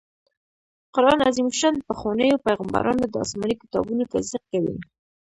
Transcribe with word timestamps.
قرآن 0.95 1.19
عظيم 1.27 1.47
الشان 1.53 1.73
د 1.75 1.81
پخوانيو 1.89 2.43
پيغمبرانو 2.45 3.03
د 3.07 3.15
اسماني 3.25 3.55
کتابونو 3.63 4.03
تصديق 4.13 4.43
کوي 4.51 4.75